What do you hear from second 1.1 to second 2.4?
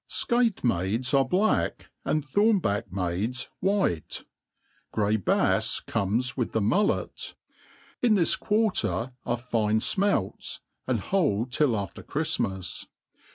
are black, and